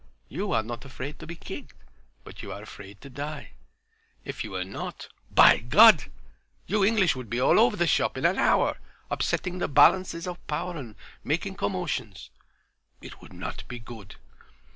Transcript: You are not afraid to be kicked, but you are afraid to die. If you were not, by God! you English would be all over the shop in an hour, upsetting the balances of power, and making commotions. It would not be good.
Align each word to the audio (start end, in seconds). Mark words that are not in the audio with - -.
You 0.29 0.51
are 0.51 0.63
not 0.63 0.83
afraid 0.83 1.19
to 1.19 1.27
be 1.27 1.35
kicked, 1.35 1.75
but 2.23 2.41
you 2.41 2.51
are 2.51 2.63
afraid 2.63 3.01
to 3.01 3.09
die. 3.11 3.51
If 4.25 4.43
you 4.43 4.49
were 4.49 4.63
not, 4.65 5.07
by 5.29 5.59
God! 5.59 6.05
you 6.65 6.83
English 6.83 7.15
would 7.15 7.29
be 7.29 7.39
all 7.39 7.59
over 7.59 7.75
the 7.77 7.85
shop 7.85 8.17
in 8.17 8.25
an 8.25 8.39
hour, 8.39 8.79
upsetting 9.11 9.59
the 9.59 9.67
balances 9.67 10.25
of 10.25 10.47
power, 10.47 10.75
and 10.75 10.95
making 11.23 11.53
commotions. 11.53 12.31
It 12.99 13.21
would 13.21 13.31
not 13.33 13.63
be 13.67 13.77
good. 13.77 14.15